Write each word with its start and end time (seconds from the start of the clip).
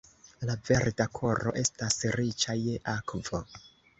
La 0.49 0.53
Verda 0.69 1.05
Koro 1.17 1.53
estas 1.61 1.99
riĉa 2.17 2.57
je 2.63 2.81
akvo. 2.97 3.45